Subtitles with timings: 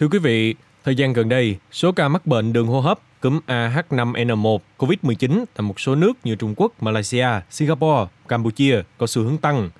[0.00, 0.54] Thưa quý vị,
[0.84, 5.62] thời gian gần đây, số ca mắc bệnh đường hô hấp cúm AH5N1 COVID-19 tại
[5.62, 9.70] một số nước như Trung Quốc, Malaysia, Singapore, Campuchia có xu hướng tăng.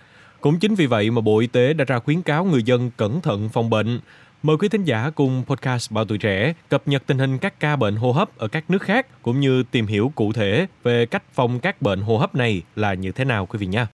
[0.41, 3.21] Cũng chính vì vậy mà Bộ Y tế đã ra khuyến cáo người dân cẩn
[3.21, 4.01] thận phòng bệnh.
[4.43, 7.77] Mời quý thính giả cùng podcast Bảo Tuổi Trẻ cập nhật tình hình các ca
[7.77, 11.23] bệnh hô hấp ở các nước khác cũng như tìm hiểu cụ thể về cách
[11.35, 13.87] phòng các bệnh hô hấp này là như thế nào quý vị nhé.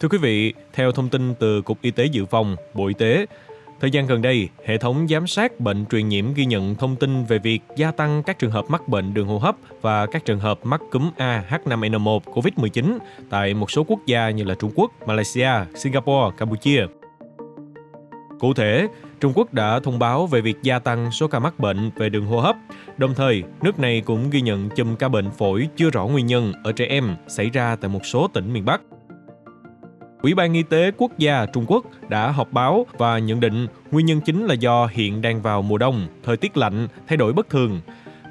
[0.00, 3.26] Thưa quý vị, theo thông tin từ Cục Y tế Dự phòng, Bộ Y tế,
[3.80, 7.24] thời gian gần đây, hệ thống giám sát bệnh truyền nhiễm ghi nhận thông tin
[7.24, 10.38] về việc gia tăng các trường hợp mắc bệnh đường hô hấp và các trường
[10.38, 12.98] hợp mắc cúm A H5N1 COVID-19
[13.30, 16.86] tại một số quốc gia như là Trung Quốc, Malaysia, Singapore, Campuchia.
[18.38, 18.86] Cụ thể,
[19.20, 22.26] Trung Quốc đã thông báo về việc gia tăng số ca mắc bệnh về đường
[22.26, 22.56] hô hấp.
[22.96, 26.52] Đồng thời, nước này cũng ghi nhận chùm ca bệnh phổi chưa rõ nguyên nhân
[26.64, 28.80] ở trẻ em xảy ra tại một số tỉnh miền Bắc.
[30.22, 34.06] Ủy ban Y tế Quốc gia Trung Quốc đã họp báo và nhận định nguyên
[34.06, 37.50] nhân chính là do hiện đang vào mùa đông, thời tiết lạnh, thay đổi bất
[37.50, 37.80] thường.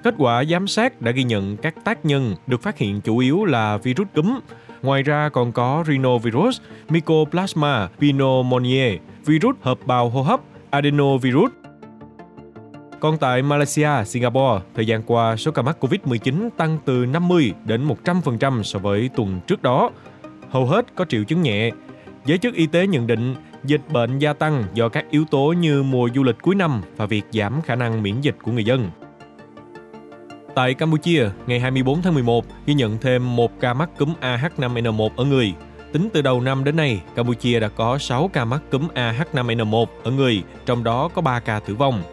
[0.04, 3.46] Kết quả giám sát đã ghi nhận các tác nhân được phát hiện chủ yếu
[3.46, 4.40] là virus cúm.
[4.82, 11.52] Ngoài ra còn có rhinovirus, Mycoplasma pneumoniae, virus hợp bào hô hấp, adenovirus.
[13.00, 17.88] Còn tại Malaysia, Singapore, thời gian qua số ca mắc COVID-19 tăng từ 50 đến
[18.04, 19.90] 100% so với tuần trước đó
[20.50, 21.72] hầu hết có triệu chứng nhẹ.
[22.26, 25.84] Giới chức y tế nhận định dịch bệnh gia tăng do các yếu tố như
[25.84, 28.90] mùa du lịch cuối năm và việc giảm khả năng miễn dịch của người dân.
[30.56, 35.26] Tại Campuchia, ngày 24 tháng 11 ghi nhận thêm một ca mắc cúm AH5N1 ở
[35.26, 35.54] người.
[35.92, 40.12] Tính từ đầu năm đến nay, Campuchia đã có 6 ca mắc cúm AH5N1 ở
[40.12, 42.04] người, trong đó có 3 ca tử vong.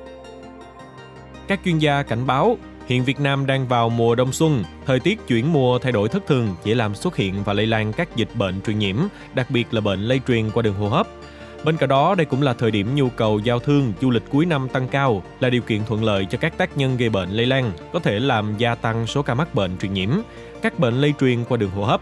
[1.48, 2.56] Các chuyên gia cảnh báo
[2.87, 6.27] Hiện Việt Nam đang vào mùa đông xuân, thời tiết chuyển mùa thay đổi thất
[6.27, 8.97] thường dễ làm xuất hiện và lây lan các dịch bệnh truyền nhiễm,
[9.34, 11.09] đặc biệt là bệnh lây truyền qua đường hô hấp.
[11.65, 14.47] Bên cạnh đó, đây cũng là thời điểm nhu cầu giao thương, du lịch cuối
[14.47, 17.47] năm tăng cao, là điều kiện thuận lợi cho các tác nhân gây bệnh lây
[17.47, 20.11] lan, có thể làm gia tăng số ca mắc bệnh truyền nhiễm,
[20.62, 22.00] các bệnh lây truyền qua đường hô hấp.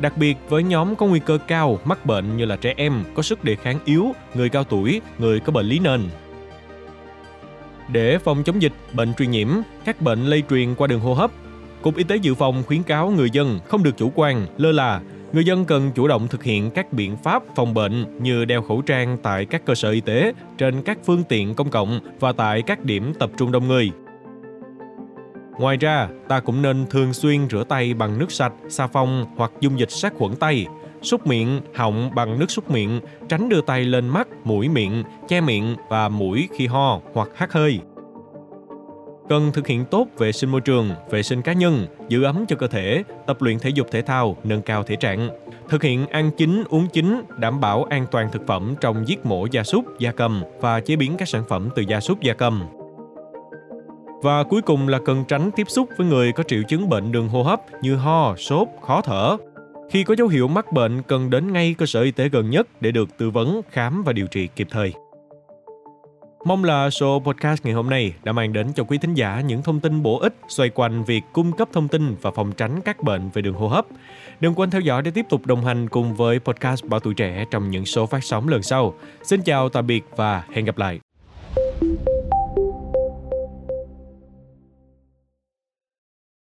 [0.00, 3.22] Đặc biệt với nhóm có nguy cơ cao mắc bệnh như là trẻ em, có
[3.22, 6.00] sức đề kháng yếu, người cao tuổi, người có bệnh lý nền,
[7.92, 9.48] để phòng chống dịch, bệnh truyền nhiễm,
[9.84, 11.30] các bệnh lây truyền qua đường hô hấp,
[11.82, 15.00] Cục Y tế Dự phòng khuyến cáo người dân không được chủ quan, lơ là.
[15.32, 18.82] Người dân cần chủ động thực hiện các biện pháp phòng bệnh như đeo khẩu
[18.82, 22.62] trang tại các cơ sở y tế, trên các phương tiện công cộng và tại
[22.62, 23.90] các điểm tập trung đông người.
[25.58, 29.52] Ngoài ra, ta cũng nên thường xuyên rửa tay bằng nước sạch, xà phòng hoặc
[29.60, 30.66] dung dịch sát khuẩn tay,
[31.02, 35.40] súc miệng, họng bằng nước súc miệng, tránh đưa tay lên mắt, mũi miệng, che
[35.40, 37.80] miệng và mũi khi ho hoặc hắt hơi.
[39.28, 42.56] Cần thực hiện tốt vệ sinh môi trường, vệ sinh cá nhân, giữ ấm cho
[42.56, 45.28] cơ thể, tập luyện thể dục thể thao, nâng cao thể trạng.
[45.68, 49.46] Thực hiện ăn chín, uống chín, đảm bảo an toàn thực phẩm trong giết mổ
[49.46, 52.62] gia súc, gia cầm và chế biến các sản phẩm từ gia súc, gia cầm.
[54.22, 57.28] Và cuối cùng là cần tránh tiếp xúc với người có triệu chứng bệnh đường
[57.28, 59.36] hô hấp như ho, sốt, khó thở,
[59.92, 62.68] khi có dấu hiệu mắc bệnh, cần đến ngay cơ sở y tế gần nhất
[62.80, 64.92] để được tư vấn, khám và điều trị kịp thời.
[66.44, 69.62] Mong là show podcast ngày hôm nay đã mang đến cho quý thính giả những
[69.62, 73.02] thông tin bổ ích xoay quanh việc cung cấp thông tin và phòng tránh các
[73.02, 73.86] bệnh về đường hô hấp.
[74.40, 77.44] Đừng quên theo dõi để tiếp tục đồng hành cùng với podcast Bảo Tuổi Trẻ
[77.50, 78.94] trong những số phát sóng lần sau.
[79.22, 81.00] Xin chào, tạm biệt và hẹn gặp lại.